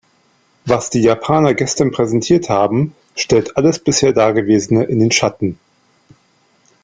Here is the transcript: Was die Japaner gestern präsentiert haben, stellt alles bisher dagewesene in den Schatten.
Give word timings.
Was 0.65 0.89
die 0.89 1.01
Japaner 1.03 1.53
gestern 1.53 1.91
präsentiert 1.91 2.49
haben, 2.49 2.95
stellt 3.15 3.55
alles 3.55 3.77
bisher 3.77 4.13
dagewesene 4.13 4.83
in 4.85 4.97
den 4.97 5.11
Schatten. 5.11 5.59